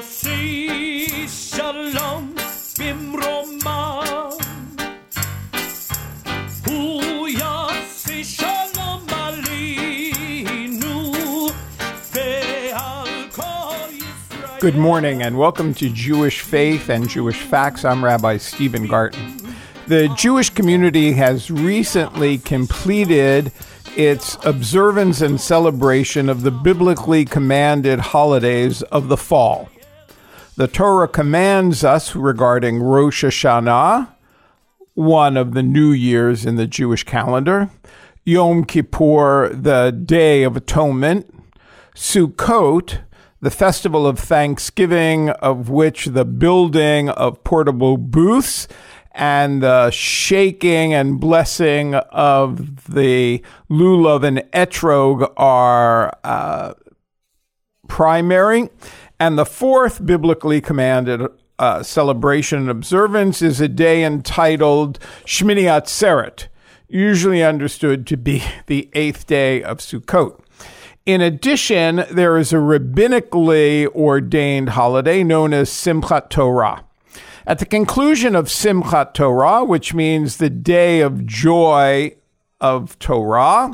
[0.00, 2.34] יוסי שלום
[2.78, 4.02] במרומה
[6.66, 11.02] הוא יוסי שלום עלינו
[12.14, 13.42] ועל כל
[13.90, 17.84] ישראל Good morning and welcome to Jewish Faith and Jewish Facts.
[17.84, 19.36] I'm Rabbi Stephen Garten.
[19.86, 23.52] The Jewish community has recently completed
[23.96, 29.68] its observance and celebration of the biblically commanded holidays of the fall.
[30.57, 34.09] The Torah commands us regarding Rosh Hashanah,
[34.95, 37.69] one of the new years in the Jewish calendar,
[38.25, 41.33] Yom Kippur, the Day of Atonement,
[41.95, 42.99] Sukkot,
[43.39, 48.67] the festival of thanksgiving, of which the building of portable booths
[49.13, 56.73] and the shaking and blessing of the lulav and etrog are uh,
[57.87, 58.69] primary.
[59.21, 61.21] And the fourth biblically commanded
[61.59, 66.47] uh, celebration and observance is a day entitled Shmini Atzeret,
[66.87, 70.39] usually understood to be the eighth day of Sukkot.
[71.05, 76.83] In addition, there is a rabbinically ordained holiday known as Simchat Torah.
[77.45, 82.15] At the conclusion of Simchat Torah, which means the day of joy
[82.59, 83.69] of Torah,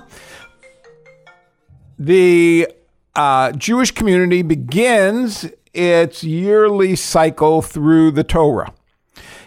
[1.97, 2.67] the
[3.17, 8.73] uh, Jewish community begins its yearly cycle through the Torah.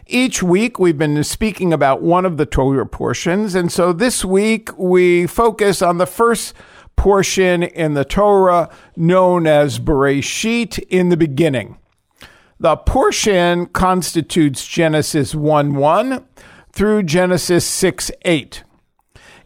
[0.07, 4.77] Each week, we've been speaking about one of the Torah portions, and so this week
[4.77, 6.53] we focus on the first
[6.97, 11.79] portion in the Torah known as Bereshit in the beginning.
[12.59, 16.25] The portion constitutes Genesis 1 1
[16.73, 18.65] through Genesis 6 8.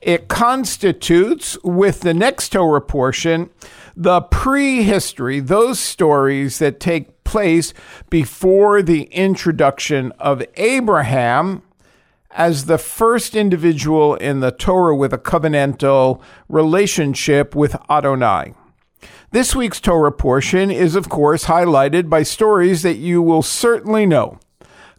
[0.04, 3.48] It constitutes, with the next Torah portion,
[3.96, 7.72] the prehistory, those stories that take place
[8.10, 11.62] before the introduction of Abraham
[12.32, 16.20] as the first individual in the Torah with a covenantal
[16.50, 18.52] relationship with Adonai.
[19.30, 24.38] This week's Torah portion is, of course, highlighted by stories that you will certainly know.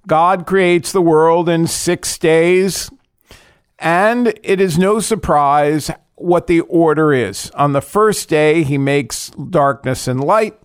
[0.08, 2.90] God creates the world in six days,
[3.80, 7.52] and it is no surprise what the order is.
[7.52, 10.58] On the first day, he makes darkness and light.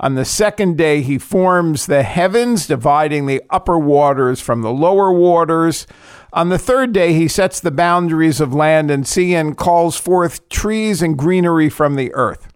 [0.00, 5.12] On the second day, he forms the heavens, dividing the upper waters from the lower
[5.12, 5.86] waters.
[6.32, 10.48] On the third day, he sets the boundaries of land and sea and calls forth
[10.48, 12.48] trees and greenery from the earth.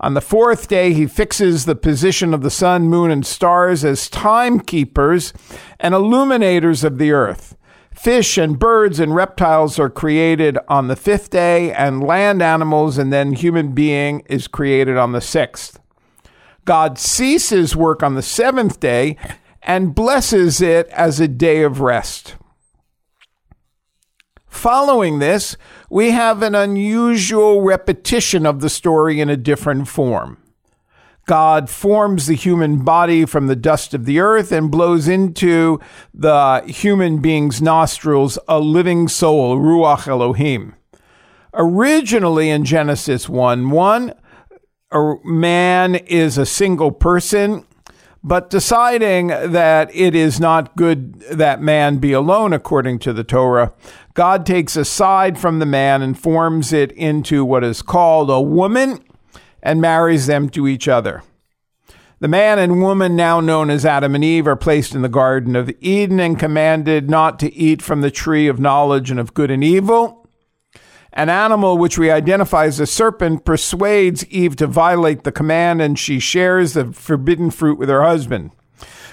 [0.00, 4.08] On the fourth day, he fixes the position of the sun, moon, and stars as
[4.08, 5.32] timekeepers
[5.80, 7.56] and illuminators of the earth.
[7.98, 13.12] Fish and birds and reptiles are created on the fifth day, and land animals and
[13.12, 15.80] then human being is created on the sixth.
[16.64, 19.16] God ceases work on the seventh day
[19.64, 22.36] and blesses it as a day of rest.
[24.46, 25.56] Following this,
[25.90, 30.38] we have an unusual repetition of the story in a different form.
[31.28, 35.78] God forms the human body from the dust of the earth and blows into
[36.14, 40.74] the human being's nostrils a living soul, Ruach Elohim.
[41.52, 44.14] Originally in Genesis 1 1,
[44.90, 47.66] a man is a single person,
[48.24, 53.74] but deciding that it is not good that man be alone, according to the Torah,
[54.14, 58.40] God takes a side from the man and forms it into what is called a
[58.40, 59.04] woman
[59.68, 61.22] and marries them to each other.
[62.20, 65.54] The man and woman, now known as Adam and Eve, are placed in the Garden
[65.54, 69.50] of Eden and commanded not to eat from the tree of knowledge and of good
[69.50, 70.26] and evil.
[71.12, 75.98] An animal which we identify as a serpent persuades Eve to violate the command, and
[75.98, 78.52] she shares the forbidden fruit with her husband.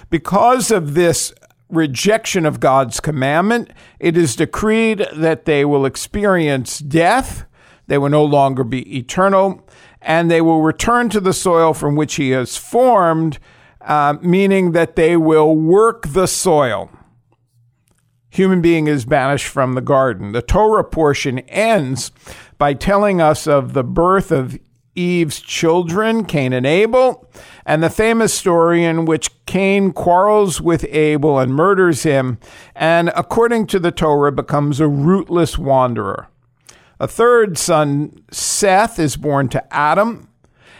[0.10, 1.34] Because of this
[1.68, 7.46] rejection of God's commandment, it is decreed that they will experience death.
[7.88, 9.65] They will no longer be eternal,
[10.06, 13.40] and they will return to the soil from which He has formed,
[13.81, 16.92] uh, meaning that they will work the soil.
[18.30, 20.31] Human being is banished from the garden.
[20.31, 22.12] The Torah portion ends
[22.57, 24.60] by telling us of the birth of
[24.94, 27.30] Eve's children, Cain and Abel,
[27.66, 32.38] and the famous story in which Cain quarrels with Abel and murders him,
[32.75, 36.28] and according to the Torah, becomes a rootless wanderer.
[37.00, 40.30] A third son, Seth, is born to Adam.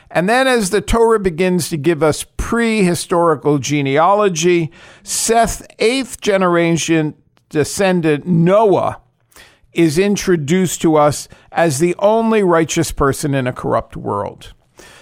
[0.10, 4.72] And then, as the Torah begins to give us prehistorical genealogy,
[5.04, 7.16] Seth's eighth generation
[7.50, 9.02] descendant, Noah,
[9.74, 14.54] is introduced to us as the only righteous person in a corrupt world.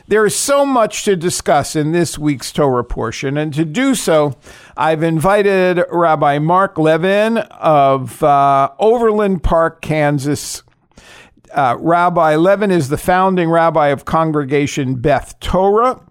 [0.07, 4.36] There is so much to discuss in this week's Torah portion, and to do so,
[4.75, 10.63] I've invited Rabbi Mark Levin of uh, Overland Park, Kansas.
[11.54, 16.02] Uh, rabbi Levin is the founding rabbi of Congregation Beth Torah.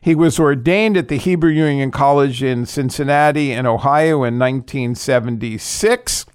[0.00, 6.26] He was ordained at the Hebrew Union College in Cincinnati, in Ohio, in 1976.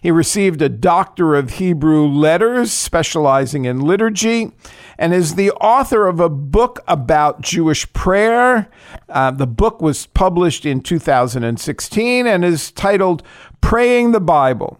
[0.00, 4.52] He received a Doctor of Hebrew Letters, specializing in liturgy,
[4.96, 8.68] and is the author of a book about Jewish prayer.
[9.08, 13.24] Uh, the book was published in 2016 and is titled
[13.60, 14.78] Praying the Bible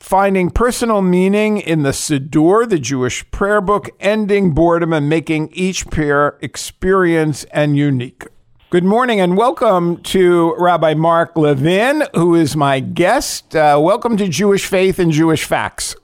[0.00, 5.86] Finding Personal Meaning in the Siddur, the Jewish prayer book, ending boredom and making each
[5.90, 8.24] prayer experience and unique.
[8.70, 13.56] Good morning and welcome to Rabbi Mark Levin, who is my guest.
[13.56, 15.96] Uh, welcome to Jewish Faith and Jewish Facts.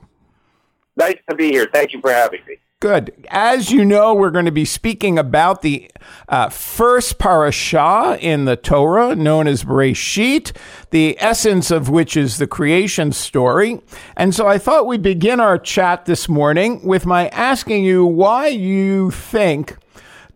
[0.96, 1.69] Nice to be here.
[1.73, 2.56] Thank you for having me.
[2.85, 3.15] Good.
[3.31, 5.91] As you know, we're going to be speaking about the
[6.29, 10.55] uh, first parashah in the Torah, known as Bereshit,
[10.91, 13.81] the essence of which is the creation story.
[14.19, 18.49] And so I thought we'd begin our chat this morning with my asking you why
[18.49, 19.79] you think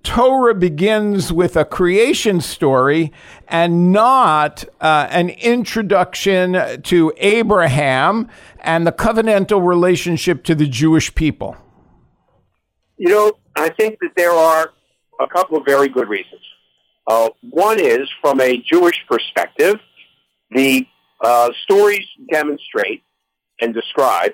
[0.03, 3.13] Torah begins with a creation story
[3.47, 8.27] and not uh, an introduction to Abraham
[8.61, 11.59] and the covenantal relationship to the Jewish people?
[12.99, 14.73] You know, I think that there are
[15.21, 16.43] a couple of very good reasons.
[17.07, 19.77] Uh, one is from a Jewish perspective,
[20.51, 20.87] the
[21.23, 23.03] uh, stories demonstrate
[23.61, 24.33] and describe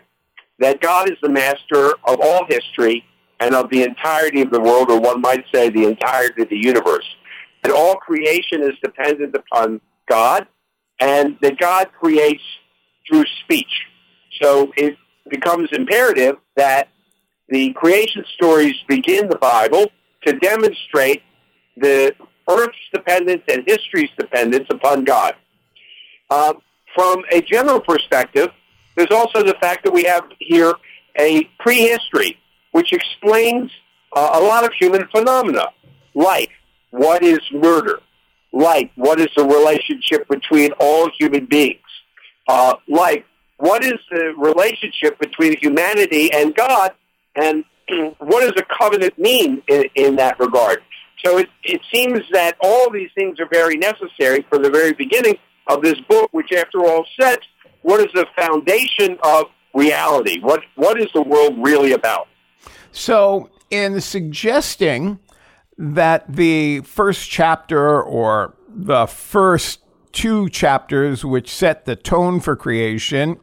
[0.59, 3.05] that God is the master of all history
[3.39, 6.57] and of the entirety of the world, or one might say the entirety of the
[6.57, 7.07] universe.
[7.63, 10.47] And all creation is dependent upon God,
[11.01, 12.43] and that God creates
[13.09, 13.83] through speech.
[14.41, 14.97] So it
[15.29, 16.89] becomes imperative that
[17.49, 19.91] the creation stories begin the Bible
[20.27, 21.23] to demonstrate
[21.77, 22.15] the
[22.49, 25.35] earth's dependence and history's dependence upon God.
[26.31, 26.55] Uh,
[26.95, 28.49] from a general perspective,
[28.97, 30.75] there's also the fact that we have here
[31.19, 32.39] a prehistory
[32.73, 33.71] which explains
[34.15, 35.67] uh, a lot of human phenomena,
[36.15, 36.51] like
[36.91, 38.01] what is murder,
[38.53, 41.81] like what is the relationship between all human beings,
[42.49, 43.27] uh, like
[43.59, 46.93] what is the relationship between humanity and God,
[47.37, 47.65] and
[48.19, 50.83] what does a covenant mean in, in that regard?
[51.25, 55.39] So it, it seems that all these things are very necessary for the very beginning
[55.67, 57.47] of this book, which after all sets
[57.83, 59.45] what is the foundation of
[59.75, 60.41] reality?
[60.41, 62.29] What, what is the world really about?
[62.93, 65.19] So, in suggesting
[65.77, 69.81] that the first chapter or the first
[70.13, 73.39] two chapters, which set the tone for creation,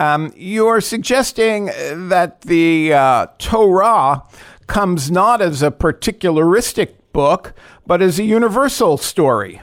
[0.00, 4.22] um, you're suggesting that the uh, Torah
[4.66, 7.52] comes not as a particularistic book,
[7.86, 9.60] but as a universal story,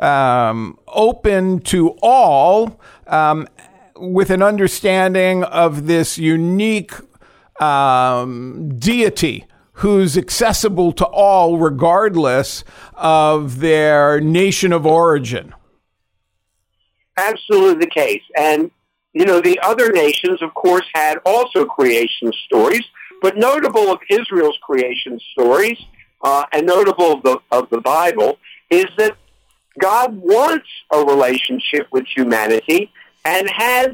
[0.00, 3.46] um, open to all, um,
[3.94, 6.92] with an understanding of this unique
[7.60, 15.54] um, deity who's accessible to all regardless of their nation of origin.
[17.16, 18.22] Absolutely the case.
[18.36, 18.70] And,
[19.16, 22.84] you know, the other nations, of course, had also creation stories,
[23.22, 25.78] but notable of Israel's creation stories
[26.20, 29.16] uh, and notable of the, of the Bible is that
[29.80, 32.92] God wants a relationship with humanity
[33.24, 33.88] and has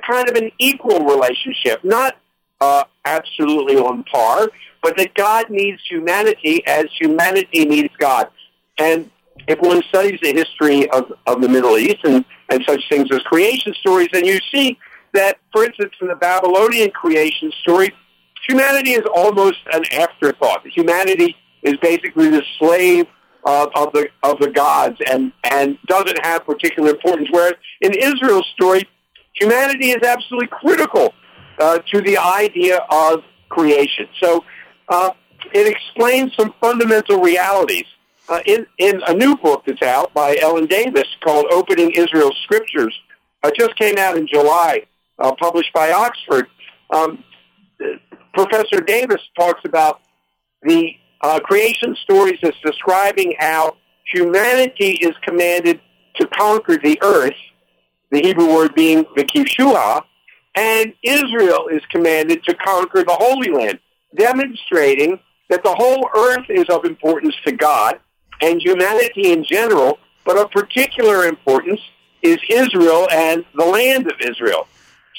[0.00, 2.16] kind of an equal relationship, not
[2.62, 4.48] uh, absolutely on par,
[4.82, 8.28] but that God needs humanity as humanity needs God.
[8.78, 9.10] And
[9.48, 13.20] if one studies the history of, of the Middle East and, and such things as
[13.20, 14.78] creation stories, then you see
[15.12, 17.92] that, for instance, in the Babylonian creation story,
[18.48, 20.66] humanity is almost an afterthought.
[20.66, 23.06] Humanity is basically the slave
[23.44, 27.28] of, of the of the gods and and doesn't have particular importance.
[27.30, 28.88] Whereas in Israel's story,
[29.34, 31.12] humanity is absolutely critical
[31.58, 34.08] uh, to the idea of creation.
[34.22, 34.44] So
[34.88, 35.10] uh,
[35.52, 37.84] it explains some fundamental realities.
[38.28, 42.98] Uh, in, in a new book that's out by Ellen Davis called Opening Israel's Scriptures,
[43.42, 44.82] uh, just came out in July,
[45.18, 46.46] uh, published by Oxford.
[46.90, 47.22] Um,
[48.32, 50.00] Professor Davis talks about
[50.62, 53.76] the uh, creation stories as describing how
[54.06, 55.80] humanity is commanded
[56.16, 57.36] to conquer the earth,
[58.10, 60.02] the Hebrew word being the kishua,
[60.54, 63.80] and Israel is commanded to conquer the Holy Land,
[64.14, 65.18] demonstrating
[65.50, 67.98] that the whole earth is of importance to God
[68.40, 71.80] and humanity in general, but of particular importance
[72.22, 74.66] is Israel and the land of Israel.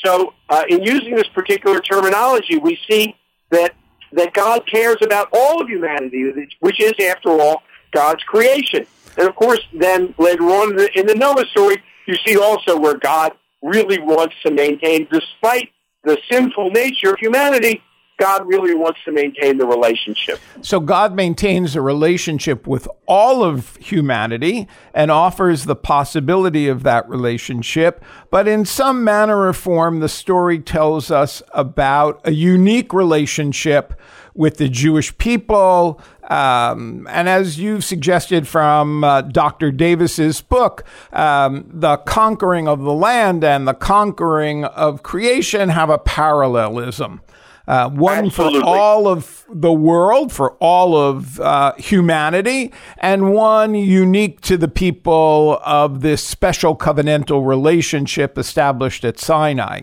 [0.03, 3.15] So, uh, in using this particular terminology, we see
[3.51, 3.75] that
[4.11, 8.85] that God cares about all of humanity, which is, after all, God's creation.
[9.17, 12.77] And of course, then later on in the, in the Noah story, you see also
[12.77, 15.71] where God really wants to maintain, despite
[16.03, 17.81] the sinful nature of humanity,
[18.17, 20.39] God really wants to maintain the relationship.
[20.61, 27.09] So God maintains a relationship with all of humanity and offers the possibility of that
[27.09, 28.03] relationship.
[28.29, 33.99] But in some manner or form, the story tells us about a unique relationship
[34.33, 36.01] with the Jewish people.
[36.29, 39.71] Um, and as you've suggested from uh, Dr.
[39.71, 45.97] Davis's book, um, the conquering of the land and the conquering of creation have a
[45.97, 47.21] parallelism
[47.67, 48.61] uh, one Absolutely.
[48.61, 54.67] for all of the world, for all of uh, humanity, and one unique to the
[54.67, 59.81] people of this special covenantal relationship established at Sinai.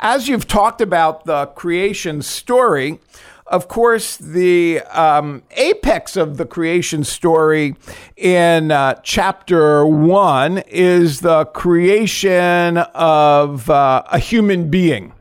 [0.00, 3.00] As you've talked about the creation story,
[3.48, 7.76] of course, the um, apex of the creation story
[8.16, 15.14] in uh, chapter one is the creation of uh, a human being.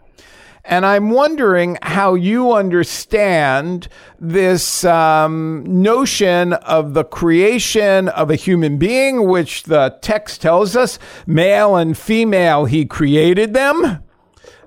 [0.70, 3.88] And I'm wondering how you understand
[4.20, 11.00] this um, notion of the creation of a human being, which the text tells us
[11.26, 14.04] male and female, he created them.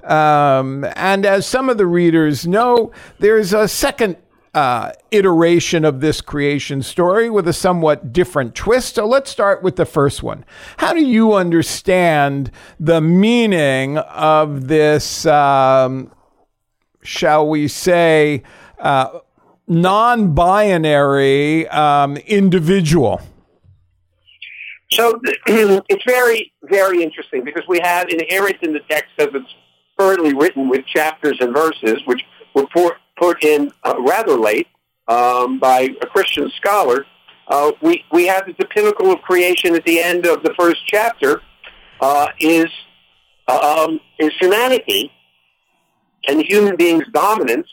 [0.03, 4.17] Um, and as some of the readers know, there's a second
[4.55, 8.97] uh, iteration of this creation story with a somewhat different twist.
[8.97, 10.45] So let's start with the first one.
[10.79, 16.11] How do you understand the meaning of this, um,
[17.03, 18.43] shall we say,
[18.79, 19.21] uh,
[19.69, 23.21] non binary um, individual?
[24.93, 29.55] So it's very, very interesting because we have inherent in the text as it's
[29.97, 32.23] currently written with chapters and verses, which
[32.55, 32.67] were
[33.21, 34.67] put, in uh, rather late
[35.09, 37.05] um, by a Christian scholar.
[37.49, 41.43] Uh, we, we have the pinnacle of creation at the end of the first chapter
[42.01, 42.67] uh, is,
[43.49, 45.13] um, is humanity
[46.29, 47.67] and human beings' dominance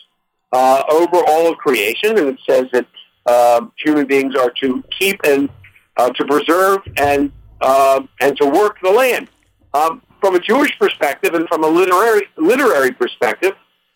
[0.52, 2.18] uh, over all of creation.
[2.18, 2.86] And it says that
[3.26, 5.48] uh, human beings are to keep and
[5.96, 9.28] uh, to preserve and uh, and to work the land.
[9.74, 13.52] Um, from a Jewish perspective and from a literary literary perspective,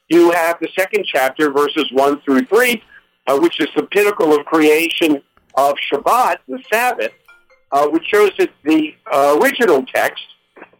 [0.09, 2.82] you have the second chapter, verses one through three,
[3.26, 5.23] uh, which is the pinnacle of creation
[5.54, 7.12] of Shabbat, the Sabbath,
[7.71, 10.23] uh, which shows that the uh, original text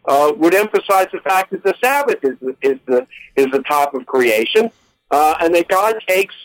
[0.05, 3.93] uh, would emphasize the fact that the Sabbath is the, is the is the top
[3.93, 4.69] of creation,
[5.11, 6.35] uh, and that God takes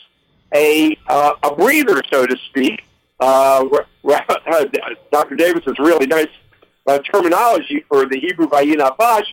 [0.54, 2.84] a uh, a breather, so to speak.
[5.10, 5.34] Dr.
[5.36, 6.28] Davis is really nice
[7.12, 9.24] terminology for the Hebrew Vayinapash,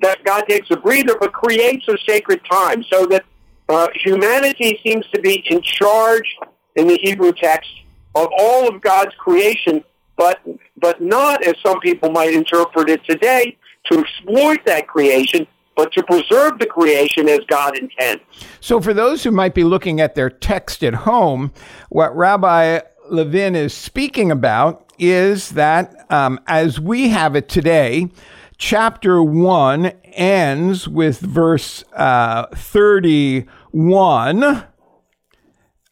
[0.00, 3.24] that God takes a breather but creates a sacred time so that
[3.68, 6.36] uh, humanity seems to be in charge
[6.76, 7.70] in the Hebrew text
[8.14, 9.84] of all of God's creation,
[10.16, 10.40] but
[10.76, 13.56] but not as some people might interpret it today
[13.90, 15.46] to exploit that creation,
[15.76, 18.22] but to preserve the creation as God intends.
[18.60, 21.52] So, for those who might be looking at their text at home,
[21.88, 28.08] what Rabbi Levin is speaking about is that um, as we have it today,
[28.62, 34.64] chapter 1 ends with verse uh, 31.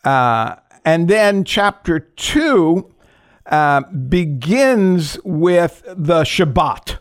[0.05, 2.95] Uh, and then chapter 2
[3.47, 6.99] uh, begins with the Shabbat.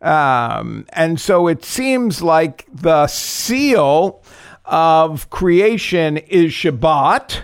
[0.00, 4.24] Um, and so it seems like the seal
[4.64, 7.42] of creation is Shabbat.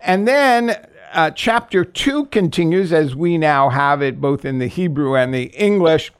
[0.00, 0.74] And then
[1.12, 5.44] uh, chapter 2 continues, as we now have it both in the Hebrew and the
[5.54, 6.10] English,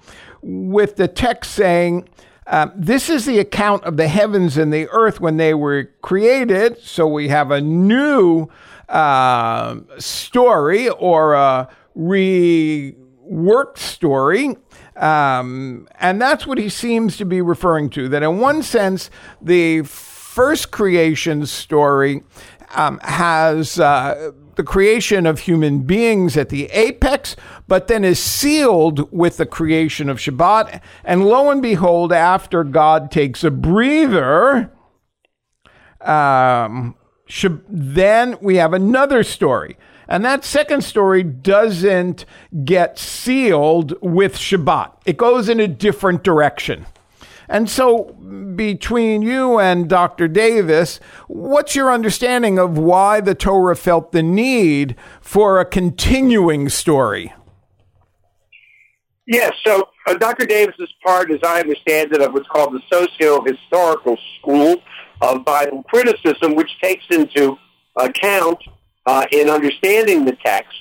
[0.42, 2.09] with the text saying,
[2.47, 6.78] uh, This is the account of the heavens and the earth when they were created.
[6.78, 8.49] So we have a new
[8.88, 14.57] uh, story or a reworked story.
[14.97, 18.09] Um, and that's what he seems to be referring to.
[18.09, 22.23] That in one sense, the first creation story
[22.75, 27.37] um, has uh, the creation of human beings at the apex,
[27.69, 30.81] but then is sealed with the creation of Shabbat.
[31.05, 34.73] And lo and behold, after God takes a breather,
[36.00, 36.97] um,
[37.69, 39.79] then we have another story.
[40.09, 42.25] And that second story doesn't
[42.65, 44.93] get sealed with Shabbat.
[45.07, 46.85] It goes in a different direction.
[47.49, 48.05] And so,
[48.57, 50.28] between you and Dr.
[50.28, 57.33] Davis, what's your understanding of why the Torah felt the need for a continuing story?
[59.26, 60.47] Yes, so uh, Dr.
[60.47, 64.76] Davis is part, as I understand it, of what's called the socio-historical school,
[65.21, 67.59] of Bible criticism, which takes into
[67.97, 68.59] account
[69.07, 70.75] uh, in understanding the text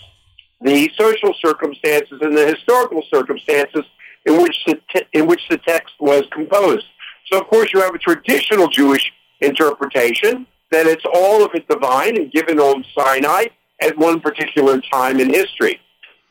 [0.61, 3.83] the social circumstances and the historical circumstances
[4.27, 6.85] in which the te- in which the text was composed.
[7.31, 12.17] So, of course, you have a traditional Jewish interpretation that it's all of it divine
[12.17, 13.45] and given on Sinai
[13.81, 15.79] at one particular time in history.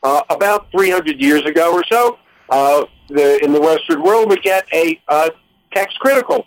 [0.03, 4.65] Uh, about 300 years ago or so, uh, the, in the Western world, we get
[4.73, 5.29] a uh,
[5.73, 6.45] text critical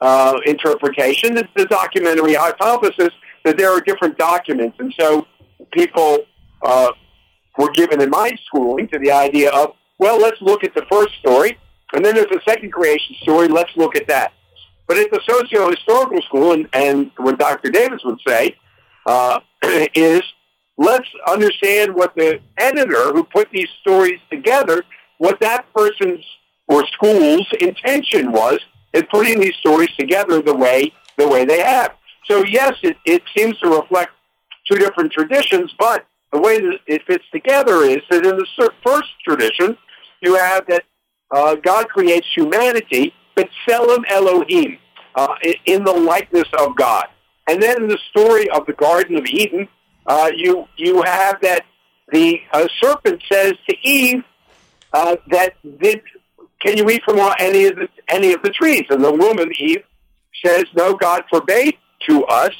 [0.00, 1.36] uh, interpretation.
[1.36, 3.10] It's the documentary hypothesis
[3.44, 4.76] that there are different documents.
[4.78, 5.26] And so
[5.72, 6.18] people
[6.62, 6.92] uh,
[7.58, 9.74] were given in my schooling to the idea of,
[10.04, 11.56] well, let's look at the first story,
[11.94, 14.34] and then there's a second creation story, let's look at that.
[14.86, 17.70] But at the socio-historical school, and, and what Dr.
[17.70, 18.54] Davis would say,
[19.06, 19.40] uh,
[19.94, 20.20] is
[20.76, 24.84] let's understand what the editor who put these stories together,
[25.16, 26.22] what that person's
[26.68, 28.58] or school's intention was
[28.92, 31.94] in putting these stories together the way the way they have.
[32.26, 34.12] So yes, it, it seems to reflect
[34.70, 39.08] two different traditions, but the way that it fits together is that in the first
[39.24, 39.78] tradition,
[40.24, 40.84] you have that
[41.30, 44.78] uh, God creates humanity, but Selim Elohim,
[45.14, 45.34] uh,
[45.66, 47.06] in the likeness of God.
[47.46, 49.68] And then in the story of the Garden of Eden,
[50.06, 51.64] uh, you you have that
[52.12, 54.24] the uh, serpent says to Eve
[54.92, 56.02] uh, that did
[56.60, 58.84] can you eat from any of the any of the trees?
[58.90, 59.82] And the woman Eve
[60.44, 61.76] says, No, God forbade
[62.08, 62.52] to us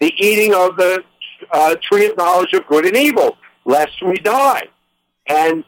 [0.00, 1.02] the eating of the
[1.50, 4.64] uh, tree of knowledge of good and evil, lest we die.
[5.26, 5.64] And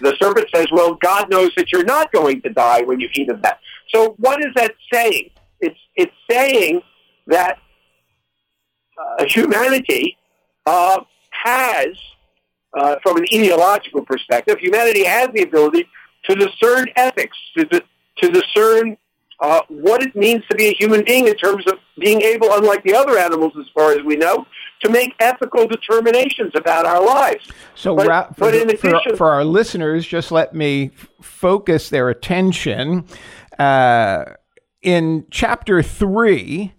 [0.00, 3.28] the serpent says, Well, God knows that you're not going to die when you eat
[3.28, 3.60] of that.
[3.94, 5.30] So what is that saying?
[5.60, 6.82] It's it's saying
[7.26, 7.58] that
[8.98, 10.16] uh, humanity
[10.66, 11.88] uh, has,
[12.74, 15.86] uh, from an ideological perspective, humanity has the ability
[16.24, 17.64] to discern ethics, to,
[18.18, 18.96] to discern
[19.40, 22.84] uh, what it means to be a human being in terms of being able, unlike
[22.84, 24.46] the other animals as far as we know,
[24.82, 27.48] to make ethical determinations about our lives.
[27.74, 30.90] So, but, ra- for, but the, addition, for, for, our listeners, just let me
[31.20, 33.04] focus their attention.
[33.58, 34.24] Uh,
[34.82, 36.72] in chapter 3,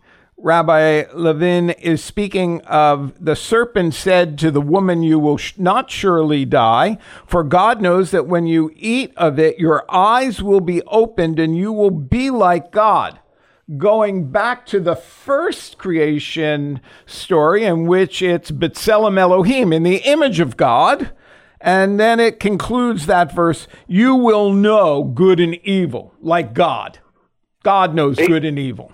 [0.43, 5.91] Rabbi Levin is speaking of the serpent said to the woman, You will sh- not
[5.91, 10.81] surely die, for God knows that when you eat of it, your eyes will be
[10.87, 13.19] opened and you will be like God.
[13.77, 20.39] Going back to the first creation story, in which it's B'Tselem Elohim, in the image
[20.39, 21.11] of God.
[21.61, 26.99] And then it concludes that verse, You will know good and evil, like God.
[27.63, 28.91] God knows good and evil.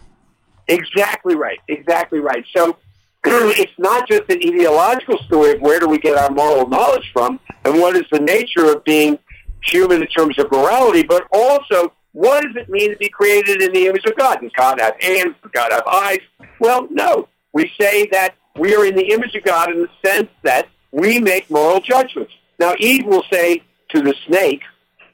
[0.67, 1.59] Exactly right.
[1.67, 2.43] Exactly right.
[2.55, 2.77] So
[3.25, 7.39] it's not just an ideological story of where do we get our moral knowledge from
[7.63, 9.17] and what is the nature of being
[9.63, 13.71] human in terms of morality, but also what does it mean to be created in
[13.73, 14.39] the image of God?
[14.41, 15.35] Does God have hands?
[15.43, 16.19] Does God have eyes?
[16.59, 17.27] Well, no.
[17.53, 21.19] We say that we are in the image of God in the sense that we
[21.19, 22.33] make moral judgments.
[22.59, 24.63] Now, Eve will say to the snake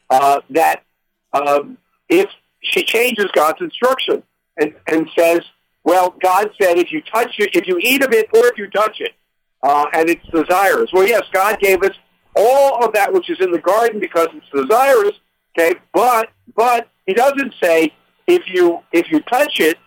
[0.10, 0.84] uh, that
[1.34, 2.30] um, if
[2.62, 4.24] she changes God's instruction,
[4.58, 5.42] and, and says,
[5.84, 8.70] well, God said if you touch it, if you eat of it or if you
[8.70, 9.12] touch it,
[9.62, 10.90] uh, and it's desirous.
[10.94, 11.96] Well, yes, God gave us
[12.36, 15.20] all of that which is in the garden because it's desirous.
[15.58, 17.94] Okay, but but He doesn't say
[18.28, 19.78] if you if you touch it,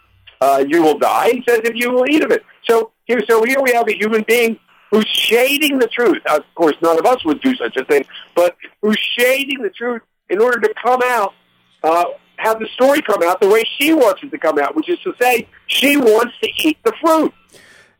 [0.41, 1.31] uh, you will die.
[1.31, 2.45] He says if you will eat of it.
[2.65, 4.59] So here, so here we have a human being
[4.91, 6.19] who's shading the truth.
[6.27, 10.03] Of course, none of us would do such a thing, but who's shading the truth
[10.29, 11.35] in order to come out
[11.83, 12.05] uh,
[12.37, 14.99] have the story come out the way she wants it to come out, which is
[15.01, 17.33] to say, she wants to eat the fruit.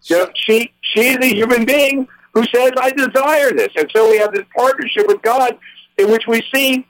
[0.01, 4.33] So, she she's a human being who says, "I desire this," and so we have
[4.33, 5.59] this partnership with God,
[5.99, 6.87] in which we see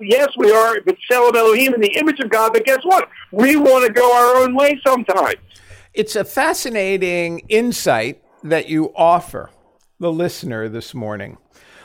[0.00, 3.08] yes, we are B'Tselem Elohim in the image of God, but guess what?
[3.32, 5.36] We want to go our own way sometimes.
[5.92, 9.50] It's a fascinating insight that you offer
[9.98, 11.38] the listener this morning.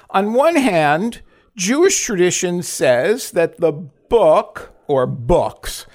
[0.09, 1.21] On one hand,
[1.55, 5.85] Jewish tradition says that the book or books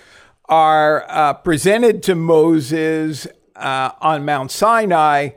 [0.46, 3.26] are uh, presented to Moses
[3.57, 5.30] uh, on Mount Sinai,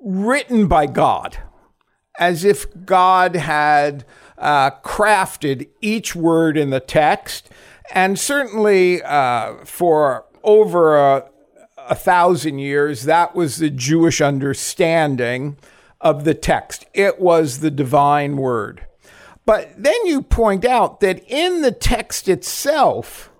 [0.00, 1.38] written by God,
[2.18, 4.04] as if God had
[4.42, 7.48] uh, crafted each word in the text.
[7.94, 11.30] And certainly uh, for over a,
[11.78, 15.56] a thousand years, that was the Jewish understanding
[16.00, 16.84] of the text.
[16.92, 18.86] It was the divine word.
[19.46, 23.30] But then you point out that in the text itself,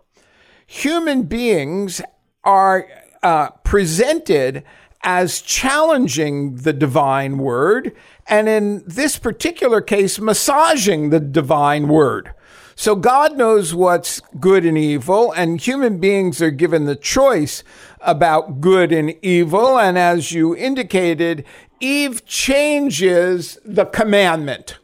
[0.67, 2.01] human beings
[2.45, 2.87] are
[3.23, 4.65] uh, presented
[5.03, 7.95] as challenging the divine word,
[8.27, 12.35] and in this particular case, massaging the divine word.
[12.75, 17.63] So God knows what's good and evil, and human beings are given the choice
[18.01, 19.79] about good and evil.
[19.79, 21.45] And as you indicated,
[21.81, 24.79] Eve changes the commandment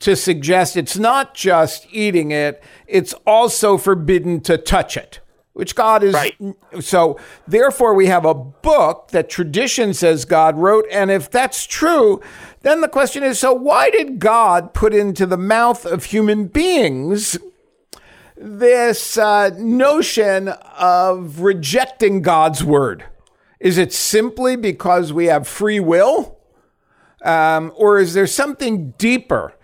[0.00, 5.20] to suggest it's not just eating it, it's also forbidden to touch it,
[5.58, 6.14] which God is.
[6.14, 6.36] Right.
[6.78, 7.18] So,
[7.48, 10.86] therefore, we have a book that tradition says God wrote.
[10.88, 12.22] And if that's true,
[12.62, 17.38] then the question is so why did God put into the mouth of human beings
[18.36, 23.06] this uh, notion of rejecting God's word?
[23.58, 26.38] Is it simply because we have free will?
[27.24, 29.54] Um, or is there something deeper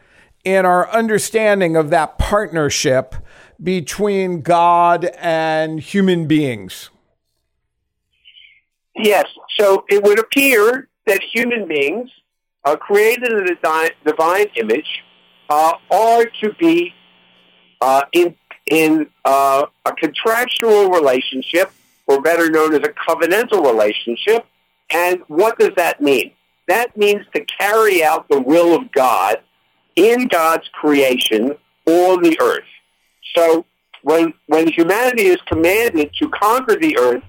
[0.43, 3.15] in our understanding of that partnership
[3.63, 6.91] between God and human beings?
[8.97, 9.27] Yes.
[9.59, 12.11] So it would appear that human beings,
[12.65, 15.03] uh, created in the divine image,
[15.49, 16.95] uh, are to be
[17.81, 18.35] uh, in
[18.67, 21.71] in uh, a contractual relationship,
[22.07, 24.47] or better known as a covenantal relationship.
[24.91, 26.33] And what does that mean?
[26.67, 29.41] That means to carry out the will of God
[29.97, 32.65] in God's creation on the earth.
[33.37, 33.65] So
[34.03, 37.23] when when humanity is commanded to conquer the earth,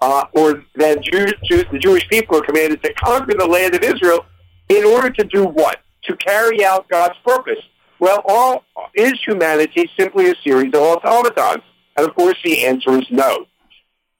[0.00, 4.24] uh, or Jews, Jews, the Jewish people are commanded to conquer the land of Israel,
[4.68, 5.80] in order to do what?
[6.04, 7.60] To carry out God's purpose.
[8.00, 11.62] Well, all is humanity simply a series of automatons?
[11.96, 13.46] And of course, the answer is no.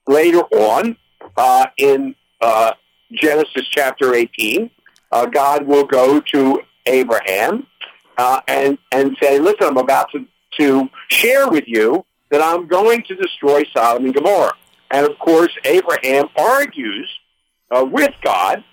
[0.06, 0.96] Later on,
[1.36, 2.74] uh, in uh,
[3.12, 4.70] Genesis chapter 18,
[5.10, 7.66] uh, God will go to Abraham
[8.18, 10.26] uh, and and say, "Listen, I'm about to
[10.58, 14.54] to share with you that I'm going to destroy Sodom and Gomorrah."
[14.90, 17.10] And of course, Abraham argues
[17.70, 18.64] uh, with God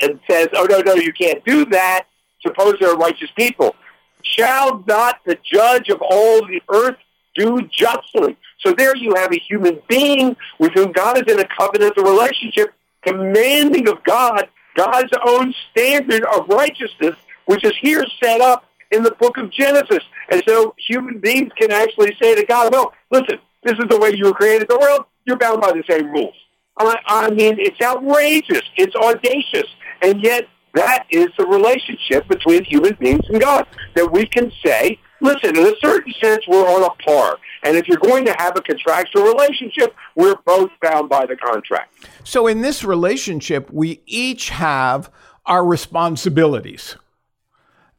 [0.00, 2.06] and says, "Oh no, no, you can't do that.
[2.40, 3.74] Suppose there are righteous people.
[4.22, 6.96] Shall not the judge of all the earth
[7.34, 11.44] do justly?" So there you have a human being with whom God is in a
[11.44, 18.64] covenantal relationship, commanding of God God's own standard of righteousness, which is here set up
[18.90, 20.04] in the book of Genesis.
[20.30, 24.12] And so human beings can actually say to God, no, listen, this is the way
[24.14, 25.04] you were created the world.
[25.24, 26.34] You're bound by the same rules.
[26.78, 28.62] I, I mean, it's outrageous.
[28.76, 29.68] It's audacious.
[30.02, 33.66] And yet that is the relationship between human beings and God.
[33.94, 37.38] That we can say, listen, in a certain sense, we're on a par.
[37.62, 42.06] And if you're going to have a contractual relationship, we're both bound by the contract.
[42.24, 45.10] So, in this relationship, we each have
[45.46, 46.96] our responsibilities.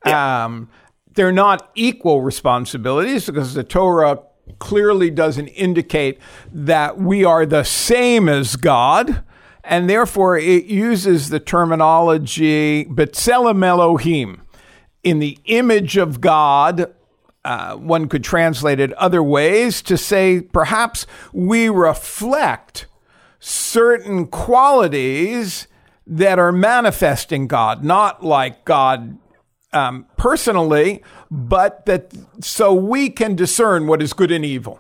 [0.05, 0.45] Yeah.
[0.45, 0.69] Um,
[1.13, 4.19] they're not equal responsibilities because the Torah
[4.60, 6.19] clearly doesn't indicate
[6.51, 9.23] that we are the same as God.
[9.63, 14.43] And therefore, it uses the terminology B'Tselem Elohim,
[15.03, 16.93] in the image of God.
[17.43, 22.88] Uh, one could translate it other ways to say perhaps we reflect
[23.39, 25.67] certain qualities
[26.05, 29.17] that are manifest in God, not like God
[29.77, 34.79] um, personally, but that so we can discern what is good and evil,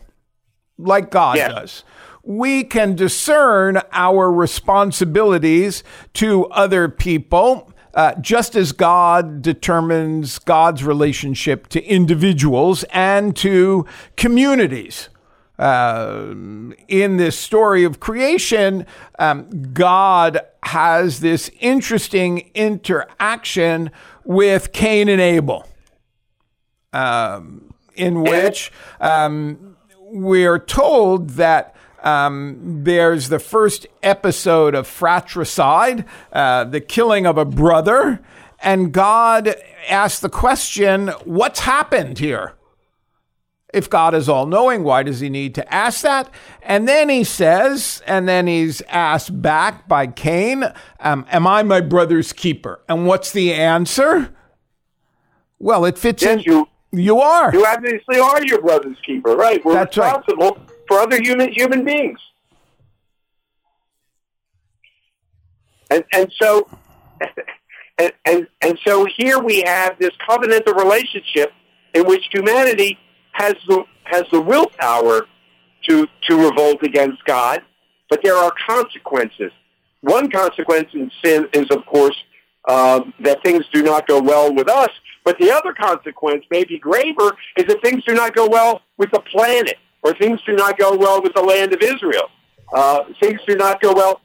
[0.77, 1.49] like God Yeah.
[1.49, 1.83] does.
[2.23, 5.83] We can discern our responsibilities
[6.15, 13.85] to other people, uh, just as God determines God's relationship to individuals and to
[14.17, 15.09] communities.
[15.57, 16.35] Uh,
[16.87, 18.85] in this story of creation,
[19.17, 23.89] um, God has this interesting interaction
[24.27, 25.65] with Cain and Abel,
[26.91, 36.65] um, in which um, we're told that um, there's the first episode of fratricide, uh,
[36.65, 38.21] the killing of a brother,
[38.59, 39.55] and God
[39.87, 42.53] asks the question, What's happened here?
[43.73, 46.29] If God is all knowing, why does he need to ask that?
[46.61, 50.63] And then he says, and then he's asked back by Cain,
[51.01, 52.79] um, Am I my brother's keeper?
[52.87, 54.33] And what's the answer?
[55.59, 56.39] Well, it fits in.
[56.39, 57.51] Yes, you You are.
[57.53, 59.63] you obviously are your brother's keeper, right?
[59.65, 60.15] We're That's right.
[60.15, 62.19] responsible for other human human beings.
[65.89, 66.69] And and so
[67.97, 71.51] and, and and so here we have this covenantal relationship
[71.93, 72.97] in which humanity
[73.37, 75.27] has the has the willpower
[75.87, 77.61] to to revolt against God,
[78.09, 79.51] but there are consequences.
[80.01, 82.15] One consequence in sin is, of course,
[82.67, 84.89] um, that things do not go well with us.
[85.23, 89.19] But the other consequence, maybe graver, is that things do not go well with the
[89.19, 92.29] planet, or things do not go well with the land of Israel.
[92.73, 94.21] Uh, things do not go well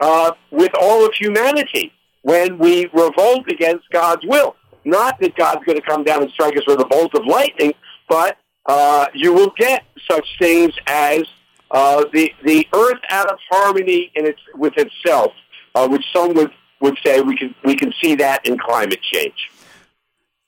[0.00, 4.54] uh, with all of humanity when we revolt against God's will.
[4.84, 7.72] Not that God's going to come down and strike us with a bolt of lightning,
[8.08, 11.24] but uh, you will get such things as
[11.70, 15.32] uh, the the earth out of harmony in its with itself,
[15.74, 19.50] uh, which some would, would say we can we can see that in climate change.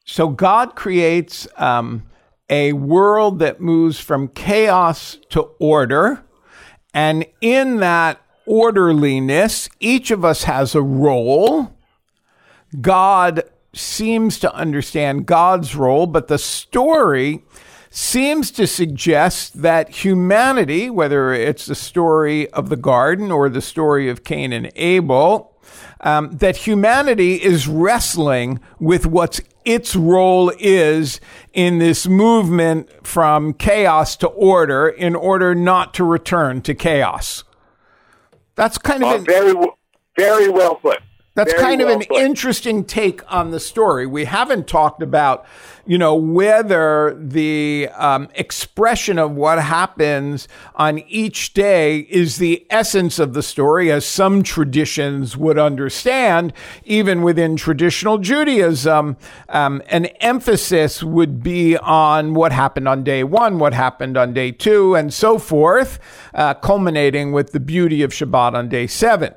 [0.05, 2.05] So God creates um,
[2.51, 6.23] a world that moves from chaos to order,
[6.93, 11.73] and in that orderliness, each of us has a role.
[12.81, 17.45] God seems to understand God's role, but the story
[17.95, 24.09] seems to suggest that humanity, whether it's the story of the garden or the story
[24.09, 25.53] of Cain and Abel,
[26.01, 31.21] um, that humanity is wrestling with what its role is
[31.53, 37.45] in this movement from chaos to order in order not to return to chaos.
[38.57, 39.73] That's kind of Uh, very w-
[40.19, 40.99] very well put.
[41.35, 42.17] That's Very kind of an put.
[42.17, 44.07] interesting take on the story.
[44.07, 45.45] We haven't talked about,
[45.85, 53.19] you know, whether the um, expression of what happens on each day is the essence
[53.19, 56.53] of the story, as some traditions would understand.
[56.85, 59.17] Even within traditional Judaism,
[59.49, 64.53] um, an emphasis would be on what happened on day one, what happened on day
[64.53, 65.99] two, and so forth,
[66.33, 69.35] uh, culminating with the beauty of Shabbat on day seven.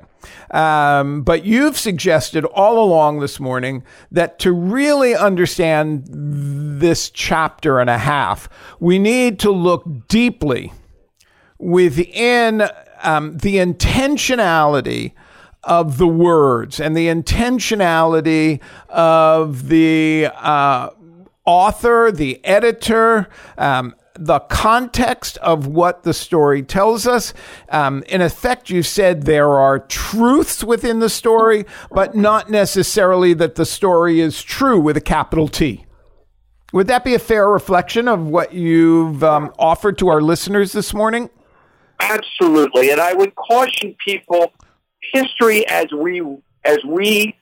[0.50, 7.90] Um, but you've suggested all along this morning that to really understand this chapter and
[7.90, 8.48] a half,
[8.80, 10.72] we need to look deeply
[11.58, 12.68] within
[13.02, 15.12] um, the intentionality
[15.64, 20.90] of the words and the intentionality of the uh,
[21.44, 27.32] author, the editor, um, the context of what the story tells us.
[27.68, 33.54] Um, in effect, you said there are truths within the story, but not necessarily that
[33.54, 35.86] the story is true with a capital T.
[36.72, 40.92] Would that be a fair reflection of what you've um, offered to our listeners this
[40.92, 41.30] morning?
[42.00, 44.52] Absolutely, and I would caution people:
[45.14, 46.20] history, as we
[46.64, 47.34] as we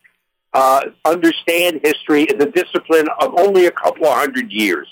[0.53, 4.87] uh, understand history, is a discipline of only a couple of hundred years.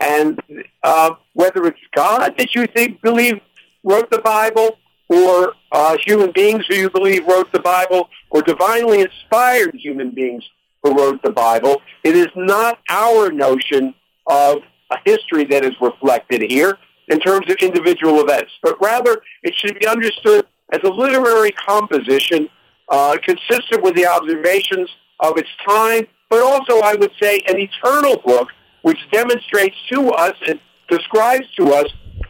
[0.00, 0.40] And
[0.82, 3.40] uh, whether it's God that you think believe
[3.82, 4.78] wrote the Bible,
[5.08, 10.44] or uh, human beings who you believe wrote the Bible, or divinely inspired human beings
[10.82, 13.94] who wrote the Bible, it is not our notion
[14.26, 14.58] of
[14.90, 16.78] a history that is reflected here
[17.08, 22.48] in terms of individual events, but rather it should be understood as a literary composition
[22.88, 24.88] uh, consistent with the observations
[25.20, 28.48] of its time, but also, I would say, an eternal book
[28.86, 31.86] which demonstrates to us and describes to us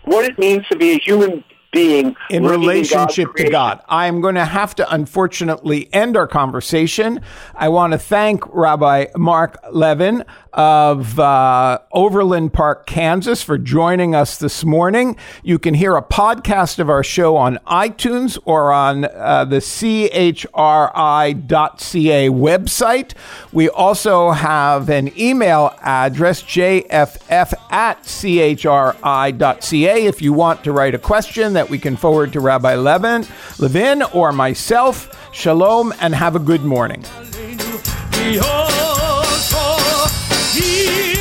[0.06, 3.50] what it means to be a human being in relationship to.
[3.50, 3.82] God.
[3.90, 7.20] I'm going to have to unfortunately end our conversation.
[7.54, 10.24] I want to thank Rabbi Mark Levin
[10.56, 15.18] of uh, Overland Park, Kansas, for joining us this morning.
[15.42, 20.40] You can hear a podcast of our show on iTunes or on uh, the chri.ca
[22.30, 23.12] website.
[23.52, 30.98] We also have an email address, jff at chri.ca, if you want to write a
[30.98, 33.26] question that we can forward to Rabbi Levin,
[33.58, 35.12] Levin or myself.
[35.32, 37.04] Shalom and have a good morning.
[38.10, 38.95] Behold,
[40.56, 41.15] here.